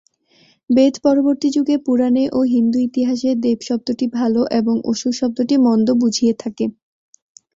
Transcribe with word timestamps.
বেদ 0.69 0.93
পরবর্তী 1.03 1.47
যুগে, 1.55 1.75
পুরাণে 1.85 2.23
ও 2.31 2.39
হিন্দু 2.53 2.77
ইতিহাসে 2.87 3.29
দেব 3.43 3.59
শব্দটি 3.69 4.05
ভাল 4.13 4.33
এবং 4.59 4.75
অসুর 4.91 5.13
শব্দটি 5.19 5.55
মন্দ 5.65 5.87
বুঝিয়ে 6.01 6.33
থাকে। 6.41 6.65